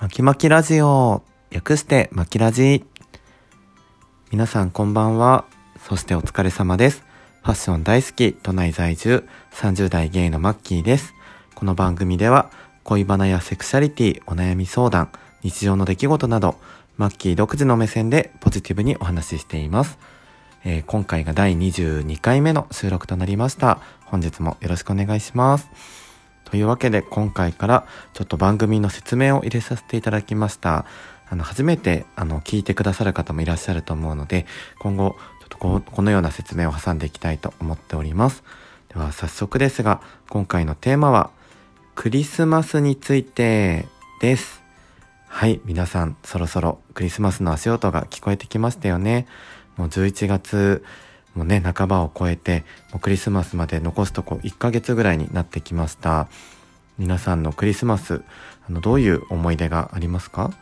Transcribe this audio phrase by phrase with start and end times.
[0.00, 1.22] まきまきラジオ。
[1.50, 2.86] 略してまきラジ。
[4.30, 5.44] 皆さんこんばんは。
[5.86, 7.04] そしてお疲れ様です。
[7.42, 11.12] ファッション大好き都内在住30代ゲイのマッキーです。
[11.54, 12.50] この番組では
[12.82, 15.10] 恋バナやセクシャリティお悩み相談
[15.42, 16.56] 日常の出来事など
[16.96, 19.98] マッキー独自の目線でポジティブにお話ししています、
[20.64, 23.82] えー、今回が第22回目の収録となりました。
[24.06, 25.68] 本日もよろしくお願いします。
[26.50, 30.84] というわけで今回からちょっと番組の説明を入れさせていただきました。
[31.28, 34.46] あの、初めてあの、聞いてくださる方もいらっしゃると思うので、
[34.80, 38.42] 今後、ちょっとここのような説明を挟んでいきたいと思っております。
[38.92, 41.30] では早速ですが、今回のテーマは、
[41.94, 43.86] クリスマスについて
[44.20, 44.62] です。
[45.28, 49.28] はい、皆さん、そろそろクリスマスの足音が聞こえてきましたよね。
[49.76, 50.84] もう11月、
[51.34, 56.28] もうね、半ばを超えて、もうクリスマスまで残すとこ1ヶ月ぐらいになってきました。
[56.98, 58.22] 皆さんのクリスマス、
[58.68, 60.52] あの、どういう思い出がありますか？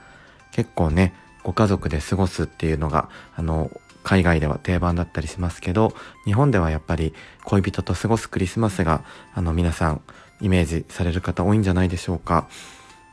[0.53, 3.71] 結構ね、ご家族で過ごすっていうのが、あの、
[4.05, 9.03] 海外では定番だったりしますけど、日本ではやっぱり恋人と過ごすクリスマスが、
[9.35, 10.01] あの、皆さん
[10.41, 12.49] イメージされる方多いんじゃないでしょうか。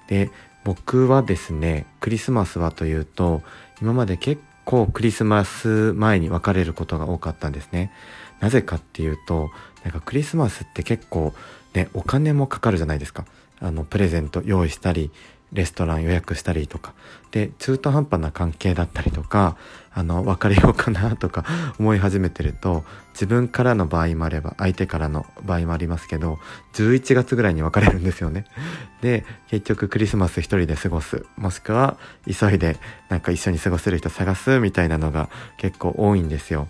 [0.08, 0.30] で、
[0.64, 3.42] 僕はですね、クリスマスはというと、
[3.82, 7.92] 今まで結構クリスマス前に別れることが多かったんですね。
[8.40, 9.52] なぜかっていうと、
[9.84, 11.34] なんかクリスマスって結構
[11.74, 13.26] ね、お金もかかるじゃないですか。
[13.60, 15.12] あの、プレゼント用意したり、
[15.54, 16.94] レストラン予約したりとか。
[17.32, 19.56] で、中途半端な関係だったりとか、
[19.96, 21.46] あの、別れようかなとか
[21.80, 26.38] 思い始めてると、自分からの場合もあれば、相手からの場合もありますけど、
[26.74, 28.44] 11月ぐらいに別れるんですよね。
[29.02, 31.26] で、結局クリスマス一人で過ごす。
[31.38, 32.78] もしくは、急いで
[33.10, 36.68] なんか一緒に過ごせる人探すみたいなのが結構多いんですよ。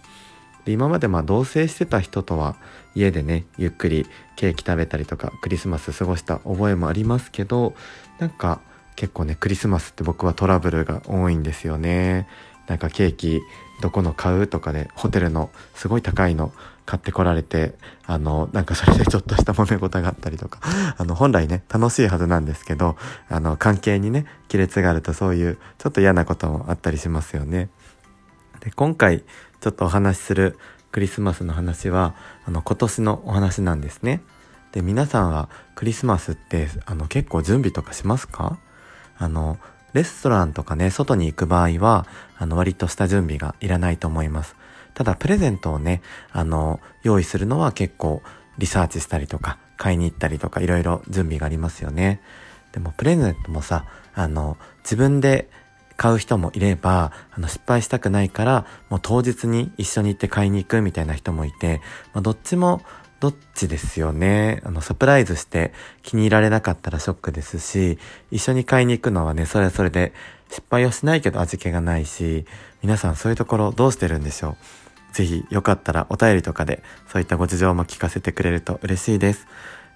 [0.66, 2.56] で今までまあ同棲してた人とは
[2.96, 7.76] 家でねゆっくりケーキ食べたりとかクリスマス過ごした覚えもありますけど
[8.20, 8.62] なんか
[8.96, 12.28] 結構ねクリスマスって僕はトラブルが多いんですよね
[12.68, 13.42] なんかケーキ
[13.82, 16.52] どこの買うとかでホテルのすごい高いの
[16.86, 17.74] 買ってこられて
[18.06, 20.60] あのなんかそれでちょっとした揉め事があったりとか
[20.98, 22.96] あの本来ね楽しいはずなんですけど
[23.30, 27.70] あの関係にね亀裂があるとそういうちょっと嫌なこともあったりしますよね。
[28.62, 29.24] で今回
[29.62, 30.58] ちょっとお話しする
[30.92, 32.16] クリスマスの話は
[32.48, 34.22] あの今年のお話なんですね。
[34.72, 38.60] で皆さんはクリスマスってあの結構準備とかしますか？
[39.18, 39.58] あの
[39.96, 42.06] レストランとかね外に行く場合は
[42.38, 44.56] あの割とした準備がいらないと思います。
[44.94, 46.02] ただプレゼントをね
[46.32, 48.22] あの用意するのは結構
[48.58, 52.22] リサーチしたりとか買いに行ったりとかいろいろ準備がありますよね。
[52.74, 55.50] でもプレゼントもさあの自分で
[55.98, 61.80] 買う人もいれば、あの失敗したくないから、もう当日に一緒に行って買いに行くみたいな人もいて、
[62.14, 62.82] まあ、どっちも
[63.20, 64.62] どっちですよね？
[64.66, 67.98] あの、サプライズして気に入られなかったらショックですし、
[68.30, 70.14] 一緒に買いに行くのはね、それはそれで
[70.50, 72.46] 失敗をしないけど味気がないし、
[72.84, 74.56] 皆さんそういうところどうしてるんでしょう？
[75.14, 79.48] ぜひよかったらお便りとかでそういったご事情も聞かせてくれると嬉しいです。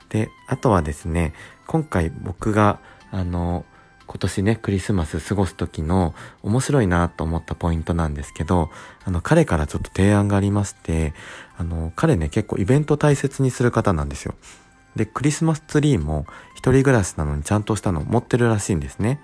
[0.08, 1.34] で、あとはですね、
[1.68, 2.80] 今回僕が
[3.12, 3.66] あの、
[4.10, 8.72] 今年ね、クリスマス過ごす時の面白いなと思ったポイントなんですけど、
[9.06, 11.14] あの、彼からちょっと提案がありまして、
[11.60, 14.34] あの、彼ね、結構イベント大切にする方なんですよ。
[14.96, 16.26] で、クリスマスツリーも
[16.56, 19.22] 一人暮らしなのにちゃんとしたのを持ってるらしいんですね。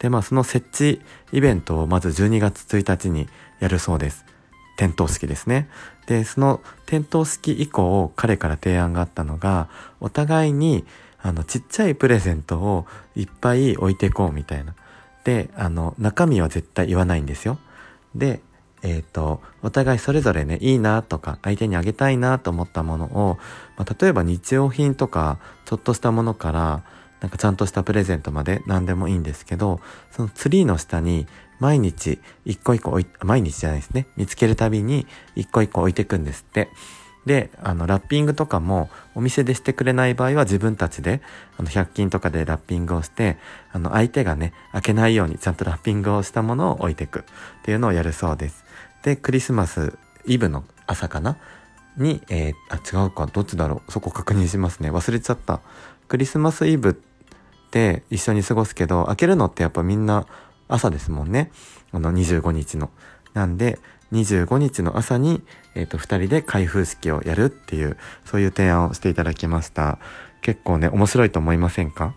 [0.00, 1.00] で、まあその設置
[1.32, 4.26] イベントをまず12月1日にやるそうです。
[4.76, 5.70] 点灯式ですね。
[6.06, 10.84] で、その点灯式以降、彼から提案があったのが、お互いに
[11.22, 14.74] あの、ちっちゃいプレゼントをいっぱい置いていこうみたいな。
[15.24, 17.58] で、あの、中身は絶対言わないんですよ。
[18.14, 18.40] で、
[18.82, 23.38] えっ、ー、と、お互いそれぞれね、いいなとか、相手にあげたいなと思ったものを、
[23.76, 26.82] まあ、例えば日用品とか、ちょっとしたものから、
[27.20, 29.80] なんかちゃんとしたプレゼントまで何でもいいんですけど、
[30.12, 31.26] そのツリーの下に
[31.58, 34.06] 毎日一個一個置い、毎日じゃないですね。
[34.16, 36.68] 見つけるたびに一個一個置いていくんですって。
[37.26, 41.20] で、あの、ラッピングとかもお店でしてくれない場合は自分たちで、
[41.58, 43.36] あの、100均とかでラッピングをして、
[43.72, 47.22] あの、相手がね、開けないようにちゃんとラッピングをしたものを置いていくっ
[47.64, 48.64] ていうのをやるそうです。
[49.02, 51.36] で、クリスマスイブの朝かな？
[51.96, 53.92] に、えー、あ、違うか、どっちだろう？
[53.92, 54.92] そこ確認しますね。
[54.92, 55.60] 忘れちゃった。
[56.06, 60.26] クリスマスイブって一緒に過ごすけど、開けるのってやっぱみんな
[60.68, 61.50] 朝ですもんね。
[61.90, 62.90] あの、25日の。
[63.34, 63.78] なんで、
[64.12, 65.42] 25日の朝に、
[65.74, 69.98] えっ、ー、と、二人で開封式をやるっていう、そういう提案をしていただきました。
[70.42, 72.14] 結構ね、面白いと思いませんか？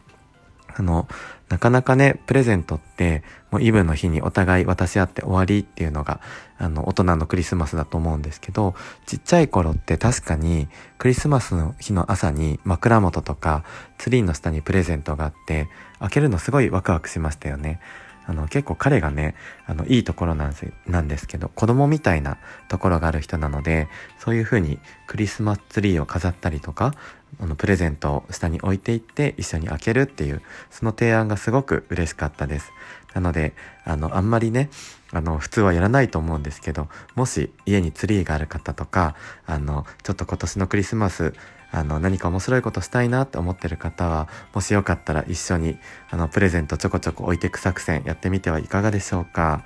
[0.75, 1.07] あの、
[1.49, 6.21] なかなかね、プレゼントって、もうイブの日にお互い渡し合って終わりっていうのが、
[6.59, 8.75] あの、大人のクリスマスだと思うんですけど、
[9.07, 10.67] ちっちゃい頃って確かに、
[10.99, 13.63] クリスマスの日の朝に枕元とか、
[13.97, 15.67] ツリーの下にプレゼントがあって、
[15.99, 17.79] 開けるのすごいワクワクしましたよね。
[18.25, 19.35] あの、結構彼がね、
[19.65, 22.37] あの、いいところなんですなんですけど、子供みたいな
[22.67, 23.87] ところがある人なので、
[24.19, 26.93] そういう風にクリスマスツリーを飾ったりとか、
[27.39, 32.71] あの、プレゼントを下に置いていって一緒に開けるっていう、その提案がすごく嬉しかったです。
[33.13, 33.53] なので、
[33.85, 34.69] あの、あんまりね、
[35.11, 41.33] あの、普通はやらないと思うんですけど、もし家にツリーがある方とか、あの、ちょっと今年のクリスマス、
[41.71, 45.77] あの、何か面白いことしたいなって思ってる方は、もしよかったら一緒に、
[46.09, 49.63] あの、プレゼントちょこちょこ置いていく作戦やってみてはいかがでしょうか。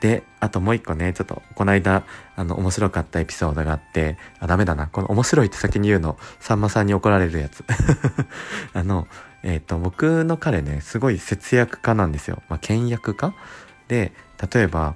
[0.00, 2.04] で、あともう一個ね、ちょっと、この間、
[2.36, 4.86] あの、面白かったエピソードがあって、あ、ダメだな。
[4.86, 7.64] この面白いって先に言うの、さんまさんに怒られるやつ。
[8.74, 9.08] あの、
[9.42, 12.42] えっ、ー、と、僕の彼ね、すごい節約家なんですよ。
[12.48, 13.34] まあ、倹約家？
[13.88, 14.12] で、
[14.52, 14.94] 例えば、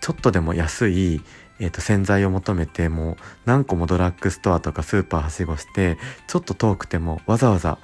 [0.00, 1.22] ちょっとでも安い、
[1.60, 7.78] えー、と洗剤を求めてもう何個もドラッグストアとかスーパーはしごしてちょっと遠くてもわざわざ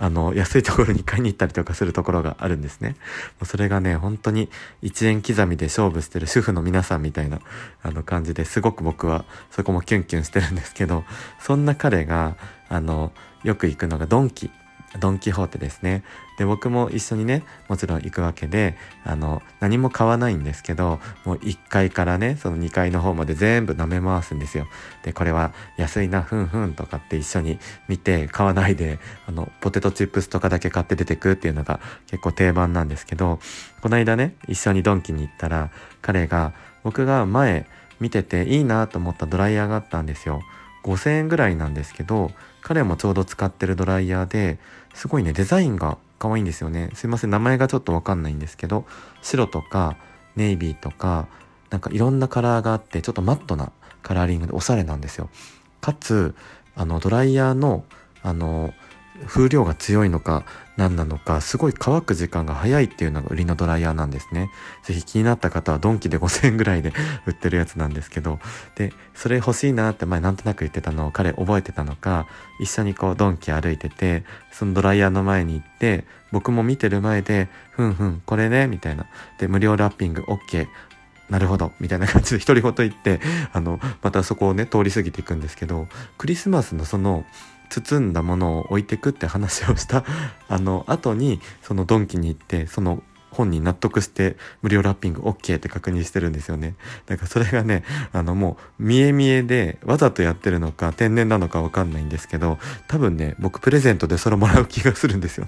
[0.00, 2.90] あの安いところに買いに行ったりとかするところがあるんですね。
[2.90, 2.96] も
[3.42, 4.48] うそれがね本当に
[4.82, 7.40] 1円刻みで勝負してる主婦の皆さんみたいな
[7.82, 11.04] あの感じですごく僕はそこもキュンキュンしてるんですけど
[11.38, 12.36] そんな彼が
[12.70, 13.12] あの
[13.44, 14.50] よく行くのがドンキ
[14.98, 16.02] ドン・キホーテですね。
[16.36, 24.66] で、僕も一緒にね、もちろん行くわけで、あの、何も買わないんですけど、もう1階からね、その2階の方まで全部舐め回すんですよ。
[25.04, 27.58] で、これは安いな、ふんふんとかって一緒に
[27.88, 33.38] 見て買わないで、あの、ポテトチップスとかだけ買って出てくっていうのが結構定番なんですけど、
[33.82, 35.70] この間ね、一緒にドンキに行ったら、
[36.02, 36.52] 彼が、
[36.82, 37.66] 僕が前
[38.00, 40.40] 見てていいなと思ったドライヤーがあったんですよ。
[40.82, 42.30] 5000円ぐらいなんですけど、
[42.62, 44.58] 彼もちょうど使ってるドライヤーで、
[44.94, 46.90] すごいね、デザインが可愛いんですよね。
[46.94, 48.86] すいません、名前がちょっとわかんないんですけど、
[49.22, 49.96] 白とか
[50.36, 51.26] ネイビーとか、
[51.70, 53.72] なんかいろんなカラーがあって、ちょっとマットな
[54.02, 55.30] カラーリングでおしゃれなんですよ。
[55.80, 56.34] かつ、
[56.74, 57.84] あの、ドライヤーの、
[58.22, 58.72] あの、
[59.26, 60.44] 風量が強いのか
[60.76, 64.50] 何なのかすごい乾く時間が早いっていうのが売りのドライヤーなんですね。
[64.82, 66.92] ぜひ気になった方はドンキで5000円ぐらいで
[67.26, 68.38] 売ってるやつなんですけど。
[68.76, 72.26] でそれ欲しいなって前なんとなく言ってたのを彼覚えてたのか
[72.58, 79.06] 一緒にこうドンキ歩いててそのドライヤーの前に行って僕も見てる前でふんふんこれねみたいな。
[79.38, 80.66] で無料ラッピング OK
[81.30, 83.20] なるほど、みたいな感じで独り言言って、
[83.52, 85.86] あの、またそこをね、通り過ぎていくんですけど、
[86.18, 87.24] クリスマスのその、
[87.70, 90.04] 包んだものを置いてくって話をした
[90.48, 96.74] あの後にそのドンキに行ってその本に納得して無料ラッピング OK って確認してるんですよね。
[97.06, 102.58] だからそれがね、あのもう見え見えでわざとやってるのか天然なのかわかんないんですけど、
[102.88, 105.46] 多分ね、僕プレゼントでそれもらう気がするんですよ。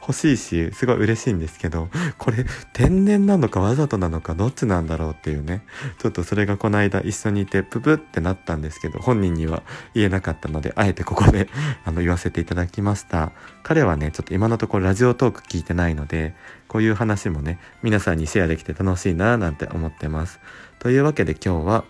[0.00, 1.88] 欲しいし、すごい嬉しいんですけど、
[2.18, 5.62] これ天然なのかわざとなのかどっちなんだろうっていうね、
[5.98, 9.62] ちょっとそれがこの間一緒にいてププってなったんですけど、本人には
[9.94, 11.48] 言えなかったので、あえてここで
[11.84, 13.32] あの言わせていただきました。
[13.62, 16.34] 彼はね、ちょっと今のところラジオトーク聞いてないので、
[16.68, 20.40] こういう話もね、皆さんにシェアできて楽しいなぁなんて思ってます。
[20.78, 21.84] というわけで今日は、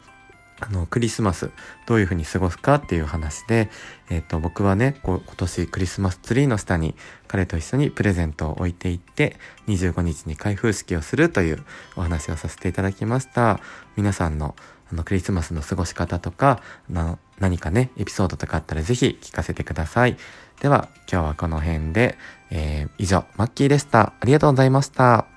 [0.60, 1.50] あの、クリスマス、
[1.86, 3.68] どういう風に過ごすかっていう話で、
[4.08, 6.94] えっ、ー、と、僕はね、こう、今年クリスマスツリーの下に
[7.28, 9.36] 彼と一緒にプレゼントを置いていって、
[9.66, 11.62] 25日に開封式をするという
[11.96, 13.60] お話をさせていただきました。
[13.96, 14.56] 皆さんの、
[14.90, 20.16] あの、クリスマスの過ごし方とか、な何かね、エピソードとかあったらぜひ聞かせてください。
[20.60, 22.16] では、今日はこの辺で、
[22.50, 24.14] えー、以上、マッキーでした。
[24.20, 25.35] ありがとうございました。